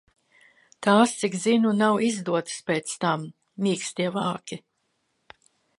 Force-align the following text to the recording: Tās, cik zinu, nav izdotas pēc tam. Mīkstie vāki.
Tās, 0.87 1.13
cik 1.19 1.37
zinu, 1.43 1.73
nav 1.81 2.01
izdotas 2.07 2.65
pēc 2.71 2.97
tam. 3.05 3.29
Mīkstie 3.67 4.13
vāki. 4.19 4.63